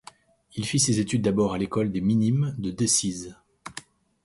Il 0.55 0.65
fit 0.65 0.79
ses 0.79 0.99
études 0.99 1.21
d'abord 1.21 1.53
à 1.53 1.59
l'école 1.59 1.91
des 1.91 2.01
Minimes 2.01 2.55
de 2.57 2.71
Decize. 2.71 3.35